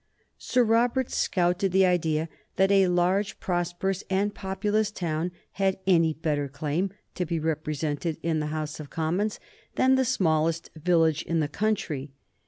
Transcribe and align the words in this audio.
Sir 0.39 0.63
Robert 0.63 1.11
scouted 1.11 1.71
the 1.71 1.85
idea 1.85 2.27
that 2.55 2.71
a 2.71 2.87
large, 2.87 3.39
prosperous, 3.39 4.03
and 4.09 4.33
populous 4.33 4.89
town 4.89 5.31
had 5.51 5.77
any 5.85 6.11
better 6.11 6.47
claim 6.47 6.89
to 7.13 7.23
be 7.23 7.37
represented 7.37 8.17
in 8.23 8.39
the 8.39 8.47
House 8.47 8.79
of 8.79 8.89
Commons 8.89 9.39
than 9.75 9.93
the 9.93 10.03
smallest 10.03 10.71
village 10.75 11.21
in 11.21 11.39
the 11.39 11.47
country. 11.47 12.09